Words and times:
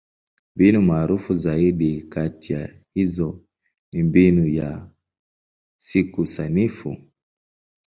Mbinu 0.55 0.81
maarufu 0.81 1.33
zaidi 1.33 2.01
kati 2.01 2.53
ya 2.53 2.73
hizo 2.93 3.39
ni 3.91 4.03
Mbinu 4.03 4.47
ya 4.47 4.89
Siku 5.77 6.25
Sanifu. 6.25 6.97